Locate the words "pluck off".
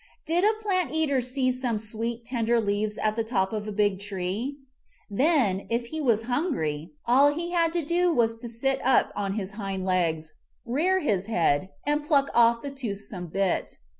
12.03-12.63